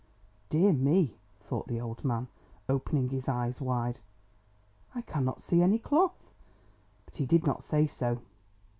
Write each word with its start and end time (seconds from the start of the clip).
"Dear 0.49 0.73
me!" 0.73 1.15
thought 1.41 1.67
the 1.67 1.79
old 1.79 2.03
man, 2.03 2.27
opening 2.67 3.09
his 3.09 3.29
eyes 3.29 3.61
wide, 3.61 3.99
"I 4.95 5.01
cannot 5.03 5.43
see 5.43 5.61
any 5.61 5.77
cloth!" 5.77 6.31
But 7.05 7.17
he 7.17 7.27
did 7.27 7.45
not 7.45 7.61
say 7.63 7.85
so. 7.85 8.19